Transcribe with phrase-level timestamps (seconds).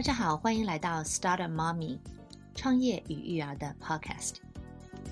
[0.00, 1.98] 大家好，欢迎来到 Start a Mommy
[2.54, 4.36] 创业与育儿的 Podcast。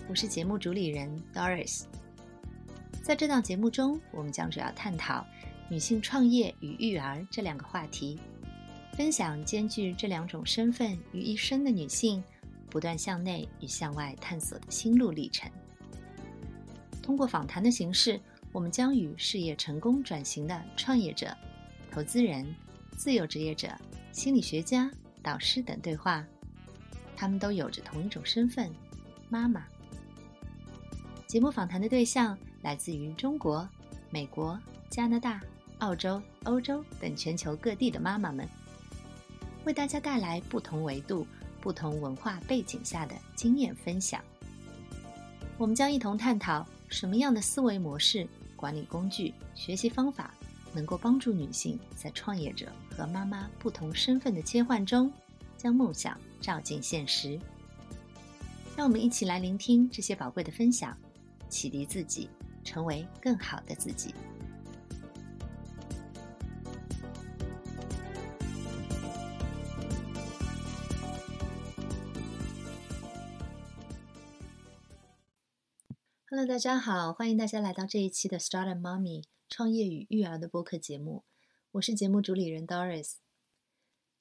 [0.08, 1.82] 我是节目主理人 Doris。
[3.02, 5.26] 在这档节目中，我们将主要探讨
[5.68, 8.18] 女性创业与育儿这两个话题，
[8.94, 12.24] 分享兼具这两种身份于一身的女性
[12.70, 15.50] 不断向内与向外探索的心路历程。
[17.02, 18.18] 通过访谈的形式，
[18.52, 21.36] 我们将与事业成功转型的创业者、
[21.90, 22.46] 投资人、
[22.96, 23.68] 自由职业者。
[24.12, 24.90] 心理学家、
[25.22, 26.24] 导师等对话，
[27.16, 28.70] 他们都有着同一种身份——
[29.30, 29.64] 妈妈。
[31.26, 33.68] 节目访谈的对象来自于中国、
[34.10, 34.58] 美国、
[34.90, 35.40] 加拿大、
[35.78, 38.48] 澳洲、欧洲等全球各地的妈妈们，
[39.64, 41.26] 为大家带来不同维度、
[41.60, 44.20] 不同文化背景下的经验分享。
[45.58, 50.34] 我们将一同探讨什么样的思维模式、管理工具、学习方法。
[50.72, 55.12] 能够帮助女性在创业者和妈妈不同身份的切换中，
[55.56, 57.38] 将梦想照进现实。
[58.76, 60.96] 让我们一起来聆听这些宝贵的分享，
[61.48, 62.30] 启迪自己，
[62.62, 64.14] 成为更好的自己。
[76.30, 79.24] Hello，大家好，欢迎大家来到这一期的 Start a Mommy。
[79.58, 81.24] 创业与育儿的播客节目，
[81.72, 83.14] 我是节目主理人 Doris。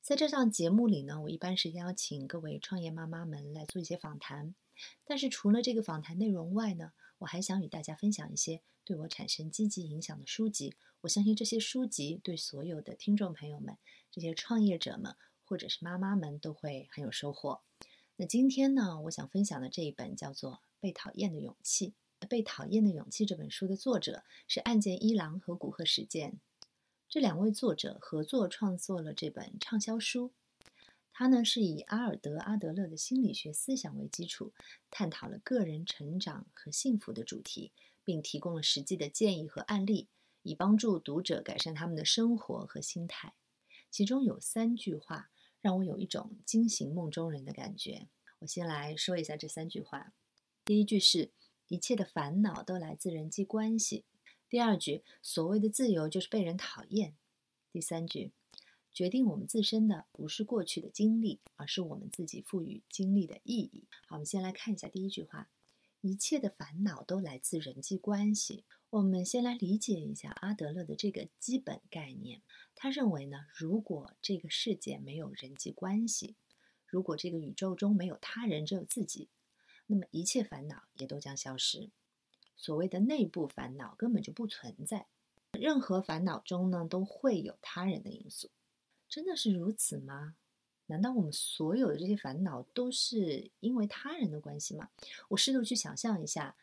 [0.01, 4.55] 在这档节目里呢，我一般是邀请各位创业妈妈们来做一些访谈。
[5.05, 10.73] 但是除了这个访谈内容外呢，我还想与大家分享一些对我产生积极影响的书籍。
[11.01, 13.77] 我相信这些书籍对所有的听众朋友们、
[14.09, 17.61] 这些创业者们或者是妈妈们都会很有收获。
[18.15, 21.89] 那今天呢，我想分享的这一本叫做《被讨厌的勇气》。
[22.25, 26.39] 《被讨厌的勇气》这本书的作者是岸见一郎和古贺实践，
[27.07, 30.31] 这两位作者合作创作了这本畅销书。
[31.13, 34.51] 他呢是以阿尔德阿德勒的心理学思想为基础，
[34.91, 37.71] 探讨了个人成长和幸福的主题，
[38.03, 40.07] 并提供了实际的建议和案例，
[40.43, 43.33] 以帮助读者改善他们的生活和心态。
[43.89, 45.29] 其中有三句话
[45.61, 48.07] 让我有一种惊醒梦中人的感觉。
[48.39, 50.13] 我先来说一下这三句话。
[50.65, 51.31] 第一句是。
[51.67, 54.05] 一切的烦恼都来自人际关系。
[54.49, 57.15] 第二句，所谓的自由就是被人讨厌。
[57.71, 58.31] 第三句，
[58.93, 63.83] 决定我们自身的不是过去的经历，而是我们自己赋予经历的意义。
[64.07, 65.49] 好，我们先来看一下第一句话：
[65.99, 68.63] 一切的烦恼都来自人际关系。
[68.89, 72.41] 我们先来理解一下阿德勒的这个基本概念。
[72.73, 76.35] 他认为呢，如果这个世界没有人际关系，
[76.85, 79.27] 如果这个宇宙中没有他人，只有自己。
[79.87, 81.89] 那么一切烦恼也都将消失，
[82.55, 85.07] 所谓的内部烦恼根本就不存在。
[85.53, 88.51] 任何烦恼中呢，都会有他人的因素。
[89.09, 90.35] 真的是如此吗？
[90.87, 94.89] 难道我们所有的这些烦恼都是因为他人的关系吗？
[95.29, 96.55] 我试图去想象一下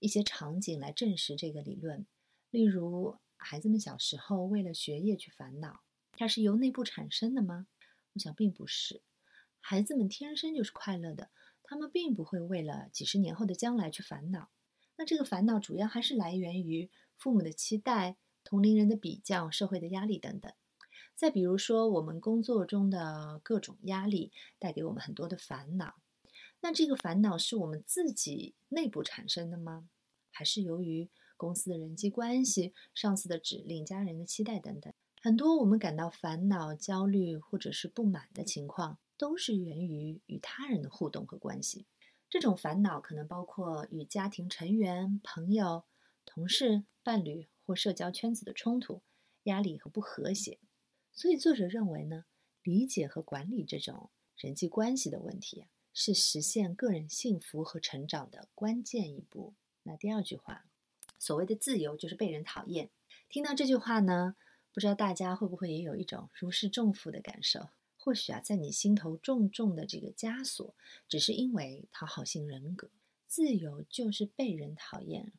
[0.00, 2.06] 一些场景来证实这个理论。
[2.50, 7.66] 例如，孩子们小时候为了学业去烦恼，它是由内部产生的吗？
[8.14, 9.02] 我想并不是。
[9.60, 11.30] 孩子们天生就是快乐的。
[11.70, 14.48] 他们并不会为了几十年后的将来去烦恼，
[14.96, 20.52] 那这个烦恼主要还是来源于父母的期待、同龄人的比较、社会的压力等等。
[21.14, 25.94] 再比如说，我们工作中的各种压力带给我们很多的烦恼，
[26.60, 29.88] 那这个烦恼是我们自己内部产生的吗？
[30.32, 34.92] 还是由于公司的人际关系、上司的指令、家人的期待等等？
[35.22, 38.98] 很多我们感到烦恼、焦虑或者是不满的情况。
[39.20, 41.84] 都是源于与他人的互动和关系。
[42.30, 45.84] 这种烦恼可能包括与家庭成员、朋友、
[46.24, 49.02] 同事、伴侣或社交圈子的冲突、
[49.42, 50.58] 压力和不和谐。
[51.12, 52.24] 所以，作者认为呢，
[52.62, 54.08] 理解和管理这种
[54.38, 59.52] 人际关系的问题，是实现个人幸福和成长的关键一步。
[59.82, 60.64] 那第二句话，
[61.18, 62.88] 所谓的自由就是被人讨厌。
[63.28, 64.36] 听到这句话呢，
[64.72, 67.68] 不知道大家会不会也有一种如释重负的感受？
[68.02, 70.74] 或许啊，在你心头重重的这个枷锁，
[71.06, 72.88] 只是因为讨好型人格。
[73.26, 75.34] 自由就是被人讨厌。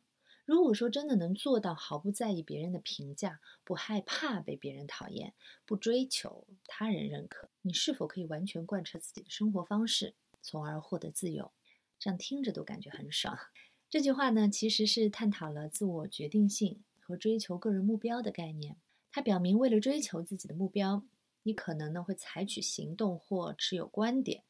[0.46, 5.34] 如果说真的能做到毫不在意别人的评价，不害怕被别人讨厌，
[5.66, 10.13] 不追求他人认可，你是否可以完全贯彻自己的生活方式，
[10.44, 11.52] 从而获得自由？
[11.98, 13.38] 这样听着都感觉很爽。
[13.90, 18.78] 这句话呢，其实是探讨了自我决定性和追求个人目标的概念。
[19.12, 21.04] 它表明，为了追求自己的目标。
[21.44, 24.44] 你可能呢会采取行动或持有观点，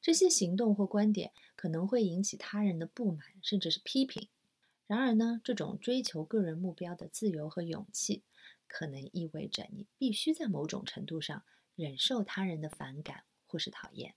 [0.00, 4.28] 这些行动或观点可能会引起他人的不满甚至是批评。
[4.86, 8.22] 然而呢，这种追求个人目标的自由和勇气，
[8.68, 11.42] 可能意味着你必须在某种程度上
[11.74, 14.14] 忍受他人的反感或是讨厌，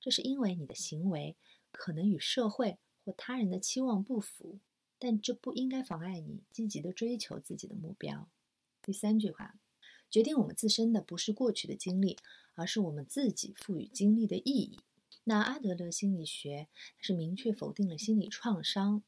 [0.00, 1.36] 这是因为你的行为
[1.70, 4.58] 可能与社会或他人的期望不符，
[4.98, 8.30] 但这不应该妨碍你积极的追求自己的目标。
[8.80, 9.58] 第三句话，
[10.10, 12.16] 决定我们自身的不是过去的经历，
[12.54, 14.78] 而是我们自己赋予经历的意义。
[15.24, 16.68] 那阿德勒心理学
[16.98, 19.02] 是明确否定了心理创伤。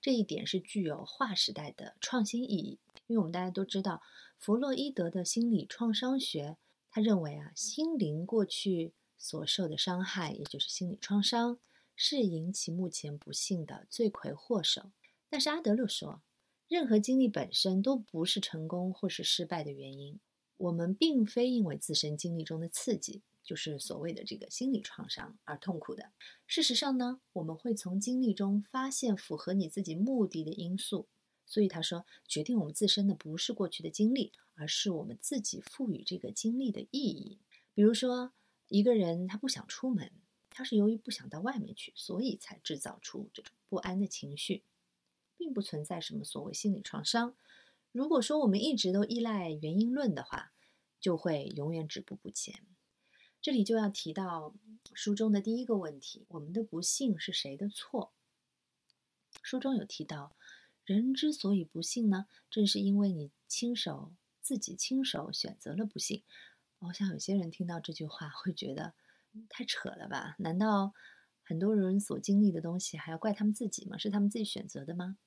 [0.00, 4.02] 这一点是具有划时代的创新意义，因为我们大家都知道，
[4.36, 6.56] 弗洛伊德的心理创伤学，
[6.90, 11.58] 他认为啊，心灵过去所受的伤害，也就是心理创伤，
[11.96, 14.92] 是引起目前不幸的罪魁祸首。
[15.28, 16.22] 但是阿德勒说，
[16.68, 20.20] 任何经历本身都不是成功或是失败的原因，
[20.62, 23.22] 我们并非因为自身经历中的刺激。
[23.44, 26.12] 就是所谓的这个心理创伤而痛苦的。
[26.46, 31.08] 事实上呢，我们会从经历中发现符合你自己目的的因素。
[31.44, 37.40] 所以他说，决定我们自身的不是过去的经历，而是我们自己赋予这个经历的意义。
[37.74, 38.32] 比如说，
[38.68, 40.12] 一个人他不想出门，
[40.48, 44.62] 他是由于不想到外面去，所以才制造出这种不安的情绪，
[45.36, 47.34] 并不存在什么所谓心理创伤。
[47.92, 50.52] 如果说我们一直都依赖原因论的话，
[50.98, 52.66] 就会永远止步不前。
[53.42, 54.54] 这里就要提到
[54.94, 58.12] 书中的第一个问题：我们的不幸是谁的错？
[59.42, 60.36] 书中有提到，
[60.84, 66.22] 人之所以不幸呢，正是因为你亲手自己亲手选择了不幸。
[66.78, 68.94] 我想有些人听到这句话会觉得
[69.50, 70.34] 太扯了吧？
[70.38, 70.94] 难道
[71.42, 73.98] 很多人所经历的东西还要怪他们自己吗？
[73.98, 75.18] 是他们自己选择的吗？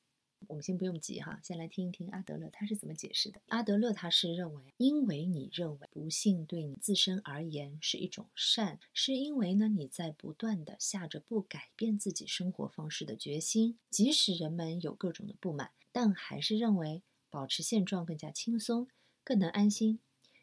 [0.48, 3.42] 我们先不用急哈，先来听一听阿德勒他是怎么解释的。
[3.48, 18.88] 阿德勒他是认为，因为你认为不幸对你自身而言是一种善，是因为呢你在不断的下着不改变自己生活方式的决心，即使人们有各种的不满，但还是认为保持现状更加轻松，
[19.24, 20.00] 更能安心。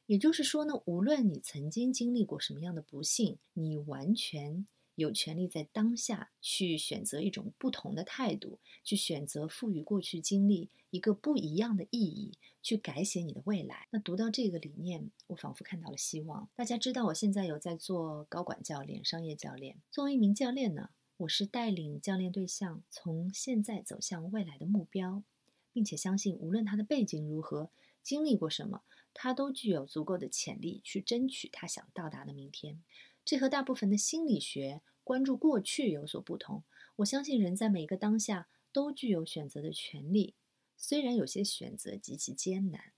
[0.07, 4.67] 也就是说呢，无论你曾经经历过什么样的不幸，你完全。
[5.03, 12.33] 有权利在当下去选择一种不同的态度，去选择赋予过去经历一个不一样的意义，
[12.63, 13.89] 去改写你的未来。
[13.91, 16.49] 那读到这个理念，我仿佛看到了希望。
[16.55, 19.77] 大家知道，我现在有在做高管教练、商业教练。
[19.91, 25.23] 作为一名教练呢，我是带领教练对象从现在走向未来的目标，
[25.73, 27.71] 并且相信，无论他的背景如何，
[28.03, 28.83] 经历过什么，
[29.15, 32.83] 他都具有足够的潜力去争取他想到达的明天。
[33.25, 36.63] 这和大部分的心理学关注过去有所不同。
[36.97, 40.35] 我相信人在每个当下都具有选择的权利，
[40.77, 42.93] 虽然有些选择极其艰难，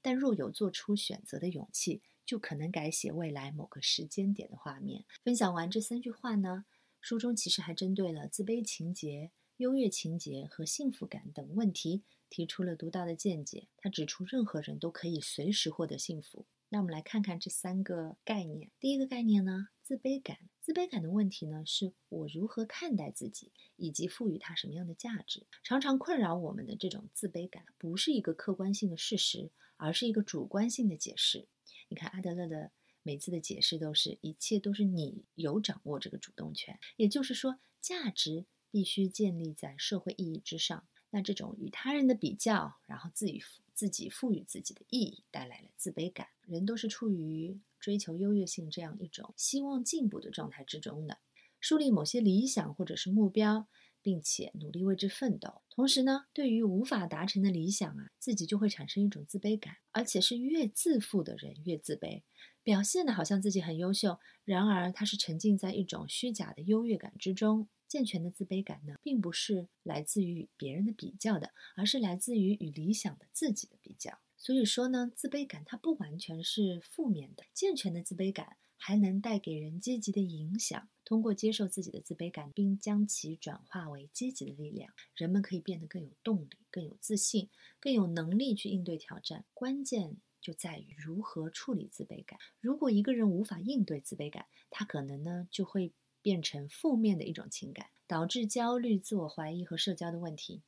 [0.00, 5.04] 但若有做出选择的勇气，就可能改写未来某个时间点的画面。
[5.24, 6.66] 分享完这三句话呢，
[7.00, 13.68] 书中其实还针对了自卑情节、优越情节和幸福感等问题提出了独到的见解。
[13.78, 16.44] 他指出，任何人都可以随时获得幸福。
[16.68, 18.70] 那我们来看看这三个概念。
[18.78, 20.47] 第一个概念呢，自卑感。
[20.68, 25.46] 自卑感的问题呢，是我如何看待自己，以及赋予它什么样的价值。
[25.64, 31.48] 常常困扰我们的这种自卑感，不是一个客观性的事实，而是一个主观性的解释。
[31.88, 32.70] 你看阿德勒的
[33.02, 36.78] 每次的解释都是，一切都是你有掌握这个主动权。
[36.96, 40.86] 也就是说，价值必须建立在社会意义之上。
[41.08, 43.42] 那这种与他人的比较，然后自己
[43.72, 46.28] 自己赋予自己的意义，带来了自卑感。
[46.44, 51.18] 人都是处于追求优越性这样一种希望进步的状态之中的，
[51.60, 53.68] 树立某些理想或者是目标，
[54.02, 55.62] 并且努力为之奋斗。
[55.70, 62.22] 同时呢，对于无法达成的理想啊，自己就会产生一种自卑感，而且是越自负的人越自卑，
[62.62, 67.68] 表现的好像自己很优秀，然而他是沉浸在一种虚假的优越感之中。
[67.86, 74.18] 健全的自卑感呢，并不是来自于与别人的比较的，而是来自于与理想的自己的比较。
[74.38, 80.88] 所以说呢，自卑感它不完全是负面的，健全的自卑感还能带给人积极的影响。
[81.04, 87.48] 通过接受自己的自卑感，并将其转化为积极的力量，人们可以变得更有动力、更有自信、
[87.80, 89.44] 更有能力去应对挑战。
[89.54, 92.38] 关键就在于如何处理自卑感。
[92.60, 95.92] 如果一个人无法应对自卑感，他可能呢就会
[96.22, 100.62] 变成负面的一种情感，导致焦虑、自我怀疑和社交的问题。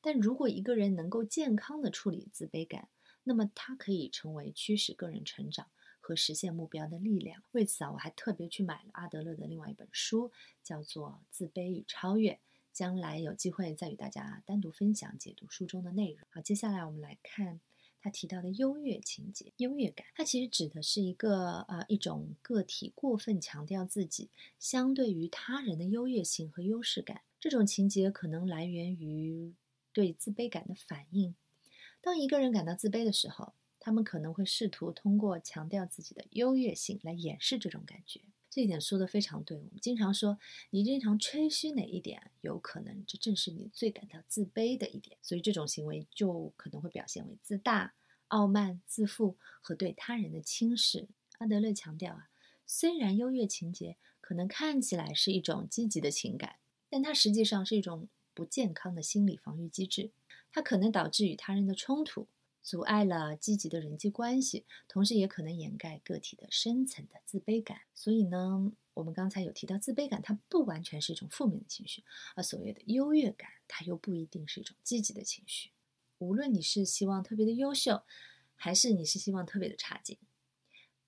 [0.00, 2.88] 但如果一个人能够健康的处理自卑感，
[3.26, 5.66] 那么它可以成为驱使个人成长
[6.00, 7.42] 和实现目标的力量。
[7.52, 10.30] 为此啊，我还特别去买了阿德勒的另外一本书，
[10.62, 12.32] 叫做《自卑与超越》。
[12.72, 16.28] 将来有机会再与大家单独分享解读书中的内容。
[16.28, 17.58] 好，接下来我们来看
[18.02, 20.06] 他提到的优越情节、优越感。
[20.14, 24.28] 它其实指的是一个呃一种个体过分强调自己
[24.58, 27.22] 相对于他人的优越性和优势感。
[27.40, 29.54] 这种情节可能来源于
[29.94, 31.34] 对自卑感的反应。
[32.06, 38.20] 当一个人感到自卑的时候，他们可能会试图通过强调自己的优越性来掩饰这种感觉。
[38.48, 39.56] 这一点说的非常对。
[39.56, 40.38] 我们经常说，
[40.70, 45.18] 你经常吹嘘哪一点，有可能这正是你最感到自卑的一点。
[45.20, 47.94] 所以这种行为就可能会表现为自大、
[48.28, 51.08] 傲慢、自负和对他人的轻视。
[51.38, 52.28] 阿德勒强调啊，
[52.64, 56.54] 虽然优越情节可能看起来是一种积极的情感，
[56.88, 60.12] 但它实际上是一种不健康的心理防御机制。
[60.56, 62.28] 它可能导致与他人的冲突。
[62.62, 67.82] 阻碍了积极的人际关系，同时也可能掩盖个体的深层的自卑感。
[67.94, 72.02] 所以呢，我们刚才有提到，自卑感它不完全是一种负面的情绪，
[72.34, 75.72] 而所谓的优越感，它又不一定是一种积极的情绪。
[76.16, 78.02] 无论你是希望特别的优秀，
[78.54, 80.16] 还是你是希望特别的差劲，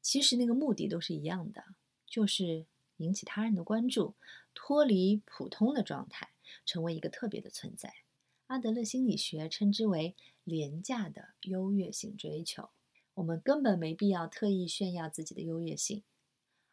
[0.02, 1.64] 其实那个目的都是一样的，
[2.06, 2.66] 就是
[2.98, 4.14] 引起他人的关注，
[4.52, 6.28] 脱离普通的状态，
[6.66, 7.94] 成为一个特别的存在。
[8.48, 12.70] 阿德勒心理学称之为廉价的优越性追求。
[13.12, 16.02] 我们根本没必要特意炫耀自己的优越性，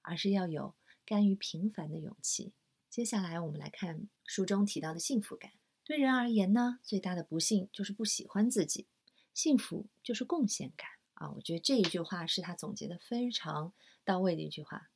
[0.01, 0.74] 而是要有
[1.05, 2.53] 甘于平凡的勇气。
[2.89, 5.51] 接下来，我们来看书中提到的幸福感。
[5.84, 8.88] 对人而言呢，最大的不幸就是不喜欢自己，
[9.34, 11.32] 幸福就是贡献感啊！
[11.32, 13.74] 我觉得这一句话是他总结的非常
[14.05, 14.89] 到位的一句话。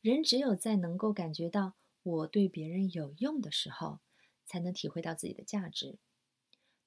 [0.00, 3.98] 人只有在能够感觉到我对别人有用的时候，
[4.46, 5.98] 才能体会到自己的价值。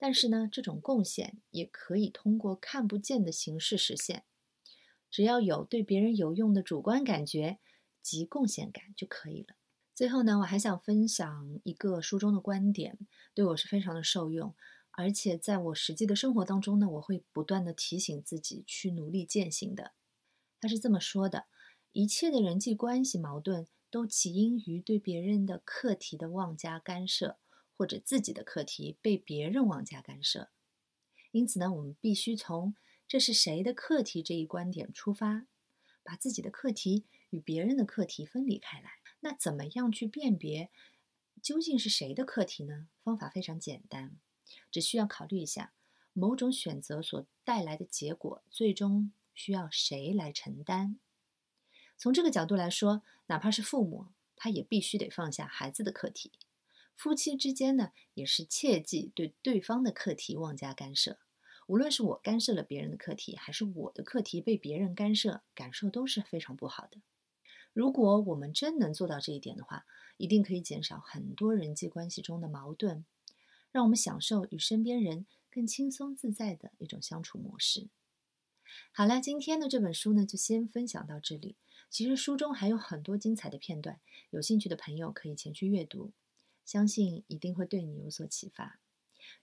[0.04, 4.26] 但是呢，这种贡献也可以通过看不见的形式实现，
[5.10, 7.60] 只要有对别人有用的主观感觉
[8.02, 9.56] 及贡献感就可以了。
[9.96, 13.00] 最后呢，我还想分享一个书中的观点，
[13.34, 14.54] 对我是非常的受用，
[14.92, 19.94] 而且在我实际的生活当中呢，我会不断的提醒自己去努力践行的。
[20.60, 21.46] 他是这么说的：
[21.94, 27.38] 一切的人际关系矛盾都起因于对别人的课题的妄加干涉。
[27.76, 30.50] 或者自己的课题被别人妄加干涉，
[31.32, 32.76] 因此呢，我们必须从
[33.08, 35.48] 这是谁的课题这一观点出发，
[36.04, 38.92] 把自己的课题与别人的课题分离开来。
[39.22, 40.70] 那怎么样去辨别
[41.42, 42.88] 究竟是谁的课题呢？
[43.04, 44.18] 方法非常简单，
[44.72, 45.74] 只需要考虑一下
[46.14, 51.00] 某种选择所带来的结果，最终需要谁来承担。
[51.98, 56.32] 从这个角度来说，哪怕是父母，他也必须得放下孩子的课题。
[56.96, 61.20] 夫妻之间呢，也是切忌对对方的课题妄加干涉。
[61.68, 67.02] 无论是我干涉了别人的课题，还是我的课题被别人干涉，感受都是非常不好的。
[67.72, 69.86] 如果我们真能做到这一点的话，
[70.18, 73.06] 一定可以减少很多人际关系中的矛盾，
[73.72, 77.88] 让我们享受与身边人更轻松自在的一种相处模式。
[78.92, 81.56] 好了，今天的这本书呢，就先分享到这里。
[81.90, 84.00] 其实书中还有很多精彩的片段，
[84.32, 86.12] 有兴趣的朋友可以前去阅读。
[86.66, 88.80] 相信一定会对你有所启发。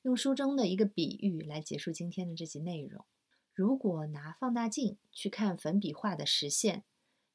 [0.03, 3.05] 用书中的一个比喻来结束今天的这集内容：
[3.53, 6.85] 如果拿放大镜去看粉笔画的实线，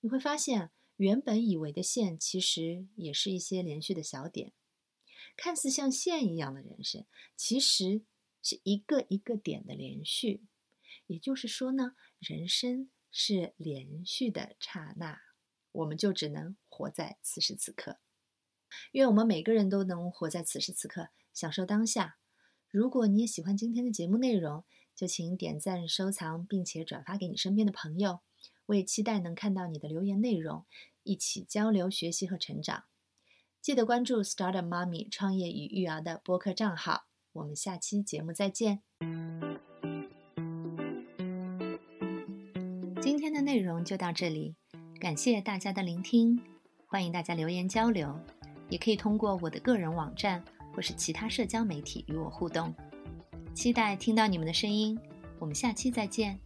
[0.01, 4.53] 你会发现原本以为的线其实也是一些连续的小点。
[5.35, 8.03] 看似像线一样的人生，其实
[8.41, 10.43] 是一个一个点的连续。
[11.07, 15.19] 也就是说呢，人生是连续的刹那，
[15.71, 17.99] 我们就只能活在此时此刻。
[18.91, 22.17] 愿我们每个人都能活在此时此刻，享受当下。
[22.69, 24.63] 如果你也喜欢今天的节目内容，
[24.95, 28.19] 就请点赞、收藏，并且转发给你身边的朋友。
[28.67, 30.65] 我也期待能看到你的留言内容，
[31.03, 32.85] 一起交流、学习和成长。
[33.61, 37.05] 记得关注 Start Mommy 创业与育儿的播客账号。
[37.33, 38.81] 我们下期节目再见。
[43.01, 44.55] 今天的内容就到这里，
[44.99, 46.41] 感谢大家的聆听，
[46.87, 48.19] 欢迎大家留言交流。
[48.69, 50.43] 也可以通过我的个人网站
[50.73, 52.73] 或是其他社交媒体与我互动，
[53.53, 54.97] 期待听到你们的声音。
[55.39, 56.39] 我们下期再见。